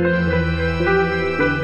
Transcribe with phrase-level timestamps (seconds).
[0.00, 1.63] Música